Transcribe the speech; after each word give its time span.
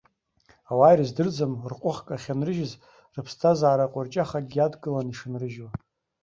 Ауаа 0.71 0.93
ирыздырӡом 0.93 1.53
рҟәыхк 1.71 2.07
ахьынрыжьыз 2.15 2.71
рыԥсҭазаара 3.15 3.83
аҟәырҷахакгьы 3.85 4.59
адкыланы 4.61 5.11
ишынрыжьуа. 5.11 5.69